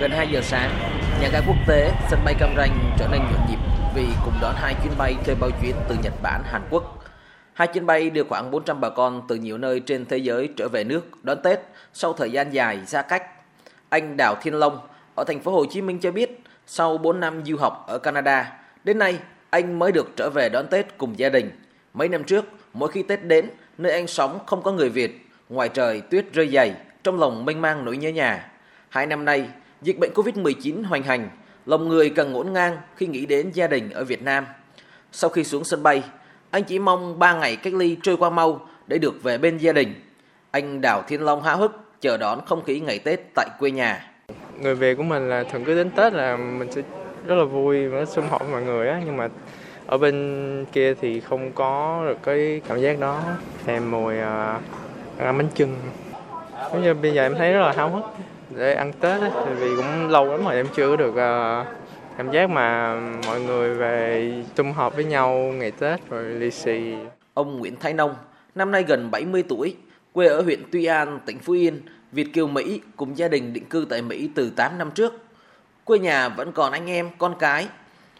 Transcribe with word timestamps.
Gần 0.00 0.10
2 0.10 0.28
giờ 0.32 0.40
sáng, 0.42 0.70
nhà 1.20 1.28
ga 1.32 1.40
quốc 1.46 1.56
tế 1.66 1.92
sân 2.10 2.20
bay 2.24 2.34
Cam 2.38 2.54
Ranh 2.56 2.94
trở 2.98 3.08
nên 3.08 3.20
nhộn 3.20 3.40
nhịp 3.50 3.58
vì 3.94 4.06
cùng 4.24 4.34
đón 4.42 4.54
hai 4.56 4.74
chuyến 4.82 4.92
bay 4.98 5.16
thuê 5.24 5.34
bao 5.34 5.50
chuyến 5.62 5.74
từ 5.88 5.96
Nhật 6.02 6.12
Bản, 6.22 6.42
Hàn 6.44 6.62
Quốc. 6.70 7.04
Hai 7.52 7.68
chuyến 7.68 7.86
bay 7.86 8.10
đưa 8.10 8.24
khoảng 8.24 8.50
400 8.50 8.80
bà 8.80 8.90
con 8.90 9.22
từ 9.28 9.36
nhiều 9.36 9.58
nơi 9.58 9.80
trên 9.80 10.06
thế 10.06 10.16
giới 10.16 10.48
trở 10.56 10.68
về 10.68 10.84
nước 10.84 11.24
đón 11.24 11.42
Tết 11.42 11.60
sau 11.92 12.12
thời 12.12 12.30
gian 12.30 12.50
dài 12.50 12.78
xa 12.86 13.02
cách. 13.02 13.22
Anh 13.88 14.16
Đào 14.16 14.34
Thiên 14.42 14.54
Long 14.54 14.80
ở 15.14 15.24
thành 15.24 15.40
phố 15.40 15.52
Hồ 15.52 15.64
Chí 15.70 15.82
Minh 15.82 15.98
cho 16.00 16.10
biết, 16.12 16.42
sau 16.66 16.98
4 16.98 17.20
năm 17.20 17.42
du 17.44 17.56
học 17.56 17.84
ở 17.88 17.98
Canada, 17.98 18.52
đến 18.84 18.98
nay 18.98 19.18
anh 19.50 19.78
mới 19.78 19.92
được 19.92 20.12
trở 20.16 20.30
về 20.30 20.48
đón 20.48 20.66
Tết 20.66 20.98
cùng 20.98 21.18
gia 21.18 21.28
đình. 21.28 21.50
Mấy 21.94 22.08
năm 22.08 22.24
trước, 22.24 22.44
mỗi 22.72 22.90
khi 22.90 23.02
Tết 23.02 23.24
đến, 23.24 23.50
nơi 23.78 23.92
anh 23.92 24.06
sống 24.06 24.38
không 24.46 24.62
có 24.62 24.72
người 24.72 24.88
Việt, 24.88 25.26
ngoài 25.48 25.68
trời 25.68 26.00
tuyết 26.00 26.32
rơi 26.32 26.48
dày, 26.48 26.74
trong 27.04 27.18
lòng 27.20 27.44
mênh 27.44 27.60
mang 27.60 27.84
nỗi 27.84 27.96
nhớ 27.96 28.10
nhà. 28.10 28.50
Hai 28.88 29.06
năm 29.06 29.24
nay, 29.24 29.48
dịch 29.82 29.98
bệnh 29.98 30.12
Covid-19 30.14 30.84
hoành 30.84 31.02
hành, 31.02 31.30
lòng 31.66 31.88
người 31.88 32.10
càng 32.10 32.32
ngổn 32.32 32.52
ngang 32.52 32.76
khi 32.96 33.06
nghĩ 33.06 33.26
đến 33.26 33.50
gia 33.54 33.66
đình 33.66 33.90
ở 33.90 34.04
Việt 34.04 34.22
Nam. 34.22 34.46
Sau 35.12 35.30
khi 35.30 35.44
xuống 35.44 35.64
sân 35.64 35.82
bay, 35.82 36.02
anh 36.50 36.64
chỉ 36.64 36.78
mong 36.78 37.18
3 37.18 37.34
ngày 37.34 37.56
cách 37.56 37.74
ly 37.74 37.96
trôi 38.02 38.16
qua 38.16 38.30
mau 38.30 38.68
để 38.86 38.98
được 38.98 39.22
về 39.22 39.38
bên 39.38 39.58
gia 39.58 39.72
đình. 39.72 39.94
Anh 40.50 40.80
Đào 40.80 41.02
Thiên 41.08 41.22
Long 41.22 41.42
háo 41.42 41.56
hức 41.56 41.72
chờ 42.00 42.16
đón 42.16 42.40
không 42.46 42.64
khí 42.64 42.80
ngày 42.80 42.98
Tết 42.98 43.20
tại 43.34 43.48
quê 43.58 43.70
nhà. 43.70 44.10
Người 44.60 44.74
về 44.74 44.94
của 44.94 45.02
mình 45.02 45.28
là 45.28 45.44
thường 45.44 45.64
cứ 45.64 45.74
đến 45.74 45.90
Tết 45.90 46.12
là 46.12 46.36
mình 46.36 46.72
sẽ 46.72 46.82
rất 47.26 47.34
là 47.34 47.44
vui 47.44 47.88
và 47.88 48.04
sum 48.04 48.28
họp 48.28 48.40
với 48.40 48.50
mọi 48.50 48.62
người 48.62 48.88
á 48.88 49.00
nhưng 49.06 49.16
mà 49.16 49.28
ở 49.86 49.98
bên 49.98 50.64
kia 50.72 50.94
thì 50.94 51.20
không 51.20 51.52
có 51.52 52.02
được 52.08 52.18
cái 52.22 52.60
cảm 52.68 52.80
giác 52.80 53.00
đó 53.00 53.22
thèm 53.66 53.90
mùi 53.90 54.14
uh, 54.14 54.22
à, 55.18 55.32
bánh 55.32 55.48
chưng 55.54 55.76
bây 56.72 56.82
giờ 56.82 56.94
bây 56.94 57.12
giờ 57.12 57.22
em 57.22 57.34
thấy 57.34 57.52
rất 57.52 57.60
là 57.60 57.72
háo 57.72 57.90
hức 57.90 58.04
để 58.50 58.74
ăn 58.74 58.92
tết 58.92 59.20
ấy, 59.20 59.30
tại 59.44 59.54
vì 59.54 59.76
cũng 59.76 60.08
lâu 60.10 60.26
lắm 60.26 60.44
rồi 60.44 60.54
em 60.54 60.66
chưa 60.74 60.96
được 60.96 61.10
uh, 61.10 61.66
cảm 62.18 62.30
giác 62.30 62.50
mà 62.50 62.96
mọi 63.26 63.40
người 63.40 63.74
về 63.74 64.32
sum 64.56 64.72
họp 64.72 64.94
với 64.94 65.04
nhau 65.04 65.34
ngày 65.34 65.70
tết 65.70 66.10
rồi 66.10 66.24
lì 66.24 66.50
xì. 66.50 66.94
Ông 67.34 67.58
Nguyễn 67.58 67.76
Thái 67.76 67.94
Nông 67.94 68.14
năm 68.54 68.70
nay 68.70 68.82
gần 68.82 69.10
70 69.10 69.44
tuổi 69.48 69.76
quê 70.12 70.26
ở 70.26 70.42
huyện 70.42 70.62
Tuy 70.72 70.84
An 70.84 71.20
tỉnh 71.26 71.38
Phú 71.38 71.52
Yên 71.52 71.80
Việt 72.12 72.32
kiều 72.32 72.46
Mỹ 72.46 72.80
cùng 72.96 73.18
gia 73.18 73.28
đình 73.28 73.52
định 73.52 73.64
cư 73.64 73.86
tại 73.90 74.02
Mỹ 74.02 74.30
từ 74.34 74.50
8 74.50 74.78
năm 74.78 74.90
trước. 74.90 75.14
Quê 75.84 75.98
nhà 75.98 76.28
vẫn 76.28 76.52
còn 76.52 76.72
anh 76.72 76.90
em 76.90 77.10
con 77.18 77.34
cái. 77.38 77.68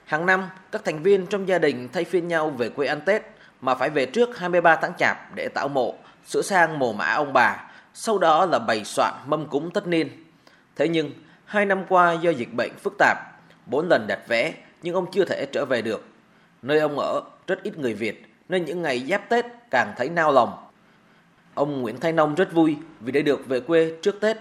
Hàng 0.04 0.26
năm, 0.26 0.48
các 0.72 0.84
thành 0.84 1.02
viên 1.02 1.26
trong 1.26 1.48
gia 1.48 1.58
đình 1.58 1.88
thay 1.92 2.04
phiên 2.04 2.28
nhau 2.28 2.50
về 2.50 2.68
quê 2.68 2.86
ăn 2.86 3.00
Tết 3.00 3.22
mà 3.60 3.74
phải 3.74 3.90
về 3.90 4.06
trước 4.06 4.38
23 4.38 4.76
tháng 4.76 4.92
Chạp 4.98 5.34
để 5.34 5.48
tạo 5.48 5.68
mộ, 5.68 5.94
sửa 6.26 6.42
sang 6.42 6.78
mồ 6.78 6.92
mã 6.92 7.06
ông 7.06 7.32
bà, 7.32 7.70
sau 7.94 8.18
đó 8.18 8.46
là 8.46 8.58
bày 8.58 8.84
soạn 8.84 9.14
mâm 9.26 9.46
cúng 9.46 9.70
tất 9.70 9.86
niên. 9.86 10.08
Thế 10.78 10.88
nhưng, 10.88 11.10
hai 11.44 11.66
năm 11.66 11.84
qua 11.88 12.12
do 12.12 12.30
dịch 12.30 12.54
bệnh 12.56 12.72
phức 12.82 12.94
tạp, 12.98 13.16
bốn 13.66 13.88
lần 13.88 14.06
đặt 14.08 14.18
vé 14.28 14.52
nhưng 14.82 14.94
ông 14.94 15.06
chưa 15.12 15.24
thể 15.24 15.46
trở 15.52 15.64
về 15.64 15.82
được. 15.82 16.04
Nơi 16.62 16.78
ông 16.78 16.98
ở 16.98 17.20
rất 17.46 17.62
ít 17.62 17.78
người 17.78 17.94
Việt 17.94 18.26
nên 18.48 18.64
những 18.64 18.82
ngày 18.82 18.98
giáp 19.08 19.28
Tết 19.28 19.44
càng 19.70 19.92
thấy 19.96 20.08
nao 20.08 20.32
lòng. 20.32 20.52
Ông 21.54 21.82
Nguyễn 21.82 22.00
Thái 22.00 22.12
Nông 22.12 22.34
rất 22.34 22.52
vui 22.52 22.76
vì 23.00 23.12
đã 23.12 23.20
được 23.20 23.46
về 23.46 23.60
quê 23.60 23.92
trước 24.02 24.20
Tết. 24.20 24.36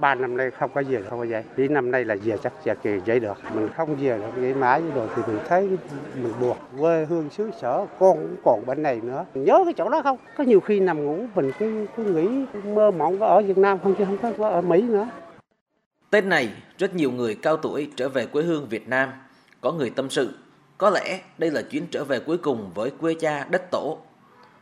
Ba 0.00 0.14
năm 0.14 0.36
nay 0.36 0.50
không 0.50 0.70
có 0.74 0.82
về 0.88 1.02
không 1.10 1.18
có 1.18 1.26
vậy 1.30 1.42
vì 1.56 1.68
năm 1.68 1.90
nay 1.90 2.04
là 2.04 2.16
về 2.24 2.36
chắc 2.42 2.64
về 2.64 2.74
kỳ 2.82 2.90
vậy 3.06 3.20
được. 3.20 3.38
Mình 3.54 3.68
không 3.76 3.96
về 3.96 4.18
được 4.18 4.30
vậy 4.36 4.54
mãi 4.54 4.82
rồi. 4.94 5.08
Thì 5.16 5.22
mình 5.26 5.38
thấy 5.48 5.68
mình 6.14 6.32
buồn. 6.40 6.56
Quê 6.80 7.06
hương 7.08 7.30
xứ 7.30 7.50
sở 7.60 7.86
con 7.98 8.16
cũng 8.16 8.36
còn 8.44 8.66
bên 8.66 8.82
này 8.82 9.00
nữa. 9.02 9.24
Mình 9.34 9.44
nhớ 9.44 9.60
cái 9.64 9.74
chỗ 9.76 9.88
đó 9.88 10.02
không? 10.02 10.18
Có 10.36 10.44
nhiều 10.44 10.60
khi 10.60 10.80
nằm 10.80 11.04
ngủ 11.04 11.26
mình 11.34 11.52
cứ, 11.58 11.86
cứ 11.96 12.04
nghĩ 12.04 12.44
mơ 12.64 12.90
mộng 12.90 13.18
có 13.20 13.26
ở 13.26 13.42
Việt 13.42 13.58
Nam 13.58 13.78
không 13.82 13.94
chứ 13.98 14.04
không 14.04 14.18
có, 14.18 14.32
có 14.38 14.48
ở 14.48 14.60
Mỹ 14.60 14.82
nữa. 14.82 15.08
Tết 16.10 16.24
này 16.24 16.48
rất 16.78 16.94
nhiều 16.94 17.10
người 17.10 17.34
cao 17.34 17.56
tuổi 17.56 17.90
trở 17.96 18.08
về 18.08 18.26
quê 18.26 18.42
hương 18.42 18.68
Việt 18.68 18.88
Nam 18.88 19.12
có 19.60 19.72
người 19.72 19.90
tâm 19.90 20.10
sự 20.10 20.34
có 20.78 20.90
lẽ 20.90 21.20
đây 21.38 21.50
là 21.50 21.62
chuyến 21.62 21.86
trở 21.90 22.04
về 22.04 22.20
cuối 22.20 22.38
cùng 22.38 22.70
với 22.74 22.90
quê 22.90 23.14
cha 23.20 23.46
đất 23.50 23.70
tổ 23.70 23.98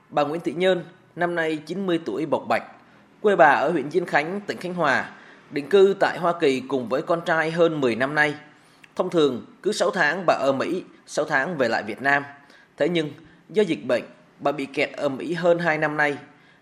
bà 0.08 0.22
Nguyễn 0.24 0.40
Thị 0.40 0.52
Nhơn 0.52 0.84
năm 1.16 1.34
nay 1.34 1.56
90 1.56 2.00
tuổi 2.04 2.26
bộc 2.26 2.42
bạch 2.48 2.62
quê 3.20 3.36
bà 3.36 3.50
ở 3.50 3.70
huyện 3.70 3.90
Diên 3.90 4.06
Khánh 4.06 4.40
tỉnh 4.46 4.58
Khánh 4.58 4.74
Hòa 4.74 5.10
định 5.52 5.68
cư 5.68 5.94
tại 6.00 6.18
Hoa 6.18 6.34
Kỳ 6.40 6.60
cùng 6.60 6.88
với 6.88 7.02
con 7.02 7.20
trai 7.26 7.50
hơn 7.50 7.80
10 7.80 7.96
năm 7.96 8.14
nay. 8.14 8.34
Thông 8.96 9.10
thường, 9.10 9.46
cứ 9.62 9.72
6 9.72 9.90
tháng 9.90 10.26
bà 10.26 10.34
ở 10.34 10.52
Mỹ, 10.52 10.82
6 11.06 11.24
tháng 11.24 11.56
về 11.56 11.68
lại 11.68 11.82
Việt 11.82 12.02
Nam. 12.02 12.24
Thế 12.76 12.88
nhưng, 12.88 13.10
do 13.48 13.62
dịch 13.62 13.86
bệnh, 13.86 14.02
bà 14.38 14.52
bị 14.52 14.66
kẹt 14.66 14.92
ở 14.92 15.08
Mỹ 15.08 15.34
hơn 15.34 15.58
2 15.58 15.78
năm 15.78 15.96
nay. 15.96 16.16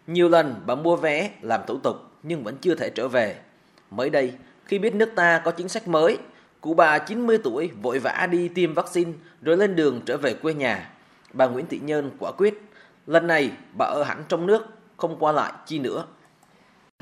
Nhiều 0.07 0.29
lần 0.29 0.55
bà 0.67 0.75
mua 0.75 0.97
vé, 0.97 1.31
làm 1.43 1.61
thủ 1.67 1.79
tục 1.79 1.97
nhưng 2.23 2.45
vẫn 2.45 2.57
chưa 2.61 2.75
thể 2.75 2.91
trở 2.91 3.09
về. 3.09 3.37
Mới 3.91 4.11
đây, 4.11 4.33
khi 4.71 4.79
biết 4.79 4.95
nước 4.95 5.15
ta 5.15 5.43
có 5.45 5.51
chính 5.51 5.69
sách 5.69 5.89
mới, 5.89 6.19
cụ 6.61 6.75
bà 6.75 6.99
90 6.99 7.39
tuổi 7.45 7.71
vội 7.83 7.99
vã 7.99 8.29
đi 8.31 8.49
tiêm 8.49 8.75
vaccine 8.75 9.13
rồi 9.43 9.57
lên 9.57 9.77
đường 9.77 10.01
trở 10.07 10.17
về 10.17 10.35
quê 10.35 10.55
nhà. 10.55 10.91
Bà 11.33 11.47
Nguyễn 11.47 11.67
Thị 11.67 11.81
Nhơn 11.85 12.11
quả 12.19 12.33
quyết, 12.33 12.63
lần 13.07 13.27
này 13.27 13.51
bà 13.79 13.87
ở 13.87 14.03
hẳn 14.03 14.25
trong 14.29 14.47
nước, 14.47 14.67
không 14.97 15.17
qua 15.19 15.33
lại 15.33 15.53
chi 15.67 15.79
nữa. 15.79 16.05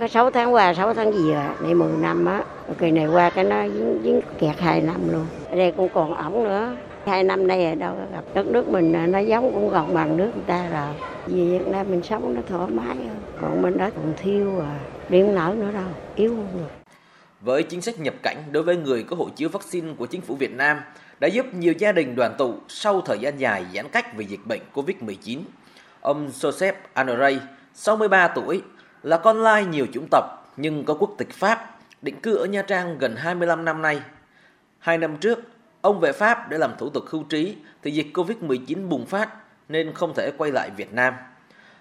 Có 0.01 0.09
6 0.09 0.31
tháng 0.31 0.55
qua, 0.55 0.75
6 0.75 0.95
tháng 0.95 1.13
gì 1.13 1.33
rồi, 1.33 1.45
này 1.63 1.75
10 1.75 1.93
năm 2.01 2.27
á. 2.27 2.45
Kỳ 2.79 2.91
này 2.91 3.07
qua 3.07 3.31
cái 3.31 3.45
nó 3.45 3.69
dính, 3.69 4.01
dính 4.05 4.21
kẹt 4.39 4.59
2 4.59 4.81
năm 4.81 5.13
luôn. 5.13 5.27
Ở 5.51 5.57
đây 5.57 5.73
cũng 5.77 5.89
còn 5.95 6.15
ổng 6.15 6.45
nữa. 6.45 6.77
Hai 7.07 7.25
năm 7.25 7.47
nay 7.47 7.67
ở 7.67 7.75
đâu 7.75 7.95
gặp 8.13 8.25
đất 8.35 8.47
nước 8.47 8.69
mình 8.69 8.93
à, 8.93 9.07
nó 9.07 9.19
giống 9.19 9.53
cũng 9.53 9.71
gần 9.71 9.95
bằng 9.95 10.17
nước 10.17 10.31
người 10.35 10.45
ta 10.47 10.69
rồi. 10.69 10.95
Vì 11.27 11.59
Việt 11.59 11.67
Nam 11.67 11.87
mình 11.91 12.03
sống 12.03 12.35
nó 12.35 12.41
thoải 12.49 12.71
mái 12.71 12.97
hơn. 12.97 13.17
Còn 13.41 13.63
bên 13.63 13.79
đó 13.79 13.91
còn 13.97 14.13
thiêu 14.17 14.61
à, 14.61 14.79
điện 15.09 15.35
nở 15.35 15.55
nữa 15.59 15.73
đâu, 15.73 15.91
yếu 16.15 16.35
hơn 16.37 16.49
rồi. 16.55 16.69
Với 17.41 17.63
chính 17.63 17.83
sách 17.83 18.01
nhập 18.01 18.15
cảnh 18.23 18.43
đối 18.53 18.63
với 18.63 18.77
người 18.77 19.03
có 19.03 19.17
hộ 19.17 19.29
chiếu 19.37 19.49
vaccine 19.49 19.93
của 19.99 20.07
chính 20.07 20.21
phủ 20.21 20.37
Việt 20.37 20.53
Nam 20.53 20.81
đã 21.21 21.29
giúp 21.29 21.47
nhiều 21.55 21.73
gia 21.79 21.93
đình 21.93 22.15
đoàn 22.17 22.35
tụ 22.39 22.55
sau 22.69 23.01
thời 23.01 23.19
gian 23.19 23.41
dài 23.41 23.67
giãn 23.75 23.89
cách 23.89 24.17
vì 24.17 24.25
dịch 24.25 24.41
bệnh 24.45 24.61
COVID-19. 24.75 25.41
Ông 26.01 26.29
Joseph 26.29 26.73
Andre, 26.95 27.39
63 27.75 28.29
tuổi, 28.29 28.63
là 29.03 29.19
con 29.19 29.43
lai 29.43 29.65
nhiều 29.65 29.87
chủng 29.93 30.07
tộc 30.11 30.25
nhưng 30.57 30.85
có 30.85 30.95
quốc 30.95 31.11
tịch 31.19 31.31
Pháp, 31.33 31.79
định 32.03 32.21
cư 32.21 32.37
ở 32.37 32.45
Nha 32.45 32.63
Trang 32.63 32.99
gần 32.99 33.17
25 33.17 33.65
năm 33.65 33.83
nay. 33.83 34.01
Hai 34.79 34.99
năm 34.99 35.17
trước, 35.17 35.39
ông 35.81 36.01
về 36.01 36.13
Pháp 36.13 36.51
để 36.51 36.59
làm 36.59 36.77
thủ 36.79 36.91
tục 36.91 37.05
hưu 37.09 37.23
trí 37.23 37.57
thì 37.83 37.91
dịch 37.91 38.07
Covid-19 38.15 38.89
bùng 38.89 39.07
phát 39.07 39.29
nên 39.69 39.93
không 39.95 40.13
thể 40.17 40.31
quay 40.39 40.51
lại 40.51 40.71
Việt 40.77 40.93
Nam. 40.93 41.15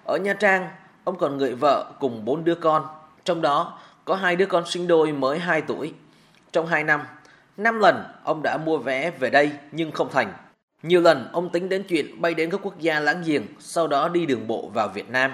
Ở 0.04 0.18
Nha 0.18 0.34
Trang, 0.34 0.70
ông 1.04 1.18
còn 1.18 1.38
người 1.38 1.56
vợ 1.56 1.92
cùng 2.00 2.26
bốn 2.26 2.44
đứa 2.44 2.56
con, 2.56 2.86
trong 3.24 3.42
đó 3.42 3.80
có 4.08 4.16
hai 4.16 4.36
đứa 4.36 4.46
con 4.46 4.66
sinh 4.66 4.88
đôi 4.88 5.12
mới 5.12 5.40
2 5.40 5.62
tuổi. 5.62 5.94
Trong 6.52 6.68
2 6.68 6.84
năm, 6.84 7.02
5 7.58 7.80
lần 7.80 8.04
ông 8.24 8.44
đã 8.44 8.58
mua 8.58 8.78
vé 8.78 9.12
về 9.12 9.30
đây 9.30 9.52
nhưng 9.72 9.92
không 9.92 10.10
thành. 10.12 10.34
Nhiều 10.84 11.02
lần 11.02 11.30
ông 11.32 11.50
tính 11.50 11.70
đến 11.70 11.84
chuyện 11.90 12.22
bay 12.22 12.34
đến 12.34 12.50
các 12.50 12.60
quốc 12.64 12.80
gia 12.80 13.00
láng 13.00 13.24
giềng, 13.26 13.44
sau 13.60 13.88
đó 13.88 14.10
đi 14.10 14.26
đường 14.26 14.48
bộ 14.48 14.72
vào 14.74 14.88
Việt 14.88 15.10
Nam. 15.10 15.32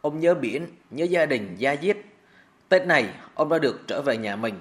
Ông 0.00 0.20
nhớ 0.20 0.34
biển, 0.34 0.66
nhớ 0.90 1.04
gia 1.04 1.26
đình, 1.26 1.54
gia 1.58 1.76
diết. 1.82 1.96
Tết 2.68 2.86
này, 2.86 3.08
ông 3.34 3.48
đã 3.48 3.58
được 3.58 3.80
trở 3.86 4.02
về 4.02 4.16
nhà 4.16 4.36
mình. 4.36 4.54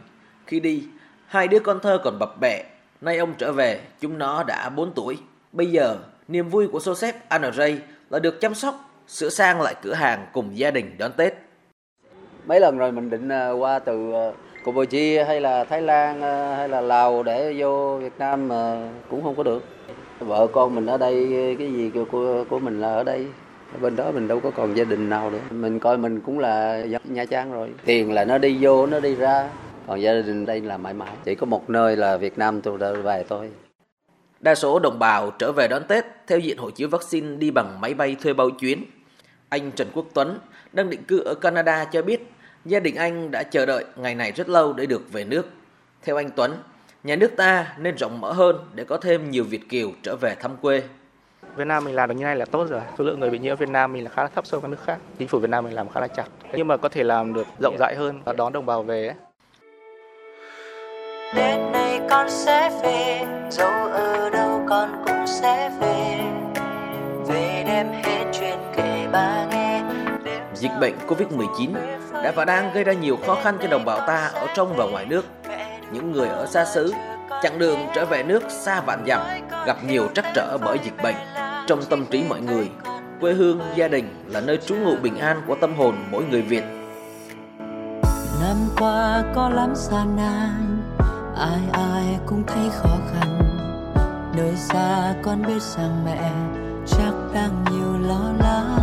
Khi 0.48 0.60
đi, 0.60 0.84
hai 1.28 1.48
đứa 1.48 1.60
con 1.60 1.80
thơ 1.80 1.98
còn 2.04 2.20
bập 2.20 2.40
bẹ. 2.42 2.64
Nay 3.02 3.18
ông 3.18 3.34
trở 3.38 3.52
về, 3.52 3.82
chúng 4.00 4.18
nó 4.18 4.44
đã 4.44 4.70
4 4.70 4.94
tuổi. 4.94 5.18
Bây 5.52 5.72
giờ, 5.72 5.98
niềm 6.28 6.50
vui 6.50 6.68
của 6.68 6.80
Joseph 6.80 7.14
Andrei 7.30 7.78
là 8.10 8.20
được 8.20 8.42
chăm 8.42 8.56
sóc, 8.56 8.90
sửa 9.08 9.30
sang 9.30 9.62
lại 9.62 9.76
cửa 9.82 9.94
hàng 9.94 10.28
cùng 10.34 10.58
gia 10.58 10.72
đình 10.72 10.98
đón 10.98 11.12
Tết. 11.18 11.43
Mấy 12.46 12.60
lần 12.60 12.78
rồi 12.78 12.92
mình 12.92 13.10
định 13.10 13.30
ờ, 13.30 13.56
qua 13.60 13.80
từ 13.80 14.12
ờ, 14.12 14.34
Campuchia 14.66 15.24
hay 15.24 15.42
là 15.42 15.64
Thái 15.64 15.82
Lan 15.82 16.22
ờ, 16.22 16.56
hay 16.56 16.70
là 16.70 16.82
Lào 16.82 17.24
để 17.24 17.56
vô 17.58 17.98
Việt 17.98 18.14
Nam 18.20 18.48
mà 18.48 18.90
cũng 19.10 19.24
không 19.24 19.36
có 19.36 19.44
được. 19.44 19.64
Vợ 20.20 20.48
con 20.48 20.76
mình 20.76 20.86
ở 20.86 20.98
đây, 20.98 21.28
cái 21.60 21.74
gì 21.74 21.92
của, 22.12 22.44
của 22.50 22.60
mình 22.60 22.82
là 22.82 22.94
ở 22.94 23.04
đây. 23.04 23.28
Bên 23.82 23.96
đó 23.96 24.12
mình 24.12 24.28
đâu 24.28 24.40
có 24.40 24.52
còn 24.52 24.78
gia 24.78 24.84
đình 24.84 25.10
nào 25.10 25.30
nữa. 25.30 25.40
Mình 25.52 25.80
coi 25.80 25.98
mình 25.98 26.20
cũng 26.22 26.40
là 26.40 26.84
nha 27.04 27.26
trang 27.26 27.52
rồi. 27.52 27.70
Tiền 27.86 28.14
là 28.14 28.26
nó 28.26 28.38
đi 28.38 28.58
vô 28.62 28.86
nó 28.86 29.00
đi 29.00 29.16
ra. 29.16 29.50
Còn 29.88 30.02
gia 30.02 30.14
đình 30.14 30.46
đây 30.46 30.62
là 30.62 30.78
mãi 30.78 30.94
mãi. 30.94 31.12
Chỉ 31.24 31.36
có 31.36 31.46
một 31.46 31.70
nơi 31.70 31.96
là 31.96 32.18
việt 32.18 32.38
nam 32.38 32.62
tôi 32.62 32.78
về 32.78 33.26
thôi. 33.30 33.50
Đa 34.40 34.56
số 34.56 34.80
đồng 34.80 35.00
bào 35.00 35.32
trở 35.40 35.52
về 35.52 35.68
đón 35.68 35.84
tết 35.88 36.06
theo 36.28 36.40
diện 36.40 36.58
hộ 36.58 36.72
chiếu 36.72 36.88
vaccine 36.88 37.36
đi 37.38 37.52
bằng 37.52 37.78
máy 37.82 37.94
bay 37.94 38.16
thuê 38.22 38.34
bao 38.34 38.50
chuyến 38.50 38.84
anh 39.54 39.72
trần 39.72 39.88
quốc 39.94 40.06
tuấn 40.14 40.40
đang 40.74 40.90
định 40.90 41.04
cư 41.04 41.20
ở 41.20 41.36
canada 41.36 41.86
cho 41.86 42.02
biết 42.02 42.32
gia 42.66 42.80
đình 42.80 42.96
anh 42.96 43.32
đã 43.32 43.44
chờ 43.44 43.66
đợi 43.66 43.86
ngày 43.96 44.16
này 44.16 44.32
rất 44.32 44.50
lâu 44.50 44.74
để 44.74 44.86
được 44.86 45.12
về 45.12 45.26
nước 45.26 45.46
theo 46.02 46.16
anh 46.16 46.30
tuấn 46.36 46.58
nhà 47.04 47.16
nước 47.16 47.32
ta 47.38 47.74
nên 47.78 47.96
rộng 47.96 48.22
mở 48.22 48.32
hơn 48.32 48.58
để 48.74 48.84
có 48.84 48.98
thêm 48.98 49.32
nhiều 49.32 49.44
việt 49.44 49.70
kiều 49.70 49.92
trở 50.04 50.16
về 50.22 50.36
thăm 50.36 50.58
quê 50.58 50.84
Việt 51.56 51.68
Nam 51.68 51.84
mình 51.86 51.96
làm 51.96 52.10
được 52.10 52.16
như 52.16 52.24
này 52.24 52.36
là 52.36 52.46
tốt 52.46 52.68
rồi. 52.70 52.82
Số 52.98 53.04
lượng 53.04 53.20
người 53.20 53.30
bị 53.30 53.40
nhiễm 53.40 53.58
Việt 53.58 53.70
Nam 53.70 53.94
mình 53.94 54.04
là 54.04 54.10
khá 54.10 54.24
là 54.24 54.30
thấp 54.36 54.46
so 54.48 54.60
với 54.60 54.62
các 54.62 54.68
nước 54.68 54.84
khác. 54.86 54.98
Chính 55.18 55.28
phủ 55.28 55.40
Việt 55.40 55.50
Nam 55.50 55.64
mình 55.64 55.74
làm 55.74 55.90
khá 55.90 56.00
là 56.00 56.08
chặt. 56.08 56.26
Nhưng 56.54 56.68
mà 56.68 56.78
có 56.78 56.90
thể 56.90 57.04
làm 57.04 57.34
được 57.34 57.48
rộng 57.62 57.76
rãi 57.80 57.96
hơn 57.98 58.22
và 58.26 58.34
đón 58.34 58.54
đồng 58.54 58.66
bào 58.66 58.84
về 58.84 59.08
ấy. 59.08 59.16
Tết 61.36 61.72
này 61.74 62.02
con 62.10 62.30
sẽ 62.30 62.80
về, 62.84 63.26
dẫu 63.50 63.72
ở 63.92 64.30
đâu 64.30 64.66
con 64.70 65.04
cũng 65.06 65.28
sẽ 65.28 65.72
về. 65.82 65.88
Về 65.88 65.93
Dịch 70.64 70.80
bệnh 70.80 70.94
Covid-19 71.08 71.74
đã 72.24 72.32
và 72.36 72.46
đang 72.46 72.74
gây 72.74 72.84
ra 72.84 72.94
nhiều 72.94 73.18
khó 73.26 73.38
khăn 73.44 73.58
cho 73.62 73.68
đồng 73.68 73.86
bào 73.86 74.00
ta 74.08 74.32
ở 74.34 74.48
trong 74.56 74.76
và 74.76 74.86
ngoài 74.86 75.06
nước. 75.06 75.26
những 75.92 76.12
người 76.12 76.28
ở 76.28 76.46
xa 76.46 76.66
xứ, 76.66 76.94
chặng 77.44 77.60
đường 77.60 77.80
trở 77.96 78.06
về 78.06 78.24
nước 78.24 78.44
xa 78.50 78.82
vạn 78.82 79.04
dặm, 79.08 79.22
gặp 79.68 79.78
nhiều 79.84 80.08
trắc 80.16 80.26
trở 80.36 80.58
bởi 80.66 80.78
dịch 80.84 81.04
bệnh. 81.04 81.16
Trong 81.68 81.80
tâm 81.90 82.06
trí 82.06 82.24
mọi 82.30 82.42
người, 82.42 82.70
quê 83.22 83.34
hương, 83.34 83.60
gia 83.76 83.88
đình 83.88 84.24
là 84.28 84.42
nơi 84.42 84.58
trú 84.58 84.76
ngụ 84.76 84.96
bình 85.02 85.18
an 85.18 85.42
của 85.48 85.56
tâm 85.56 85.76
hồn 85.76 85.96
mỗi 86.12 86.24
người 86.32 86.42
Việt. 86.42 86.64
Năm 88.42 88.58
qua 88.78 89.24
có 89.36 89.50
lắm 89.50 89.74
gian 89.76 90.16
nan, 90.16 90.82
ai 91.38 91.62
ai 91.72 92.20
cũng 92.26 92.44
thấy 92.48 92.70
khó 92.72 92.98
khăn. 93.12 93.40
Nơi 94.38 94.56
xa 94.56 95.14
con 95.24 95.44
biết 95.48 95.62
rằng 95.62 96.06
mẹ 96.06 96.32
chắc 96.88 97.14
đang 97.34 97.66
nhiều 97.72 98.10
lo 98.10 98.32
lắng 98.40 98.83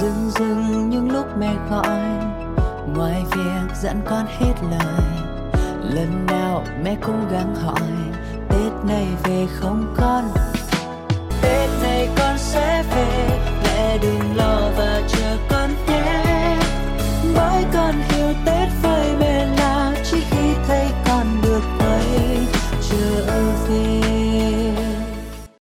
dưng 0.00 0.30
dưng 0.30 0.90
những 0.90 1.12
lúc 1.12 1.26
mẹ 1.38 1.54
gọi 1.70 2.00
ngoài 2.96 3.24
việc 3.32 3.76
dặn 3.82 4.00
con 4.04 4.26
hết 4.26 4.54
lời, 4.70 5.04
lần 5.82 6.26
nào 6.26 6.64
mẹ 6.84 6.96
cũng 7.00 7.28
gắng 7.32 7.54
hỏi, 7.54 7.90
tết 8.48 8.72
này 8.88 9.06
về 9.24 9.46
không 9.60 9.94
con? 9.96 10.24
Tết 11.42 11.70
này 11.82 12.08
con 12.18 12.38
sẽ 12.38 12.84
về, 12.94 13.38
mẹ 13.64 13.98
đừng 13.98 14.36
lo 14.36 14.70
và 14.76 15.02
chờ 15.08 15.25